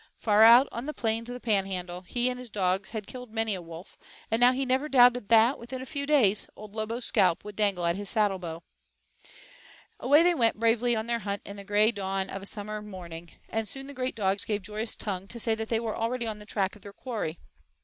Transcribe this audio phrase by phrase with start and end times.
[0.17, 3.53] Far out on the plains of the Panhandle, he and his dogs had killed many
[3.53, 3.99] a wolf,
[4.31, 7.85] and now he never doubted that, within a few days, Old Lobo's scalp would dangle
[7.85, 8.63] at his saddlebow.
[9.99, 13.33] Away they went bravely on their hunt in the gray dawn of a summer morning,
[13.47, 16.39] and soon the great dogs gave joyous tongue to say that they were already on
[16.39, 17.37] the track of their quarry.